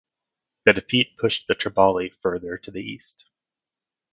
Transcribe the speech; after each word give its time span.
The 0.65 0.73
defeat 0.73 1.15
pushed 1.19 1.45
the 1.47 1.53
Triballi 1.53 2.11
further 2.23 2.57
to 2.57 2.71
the 2.71 2.81
east. 2.81 3.25